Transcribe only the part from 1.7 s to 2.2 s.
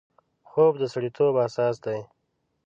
دی